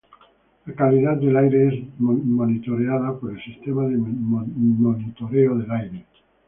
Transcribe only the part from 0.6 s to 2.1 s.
La calidad del aire es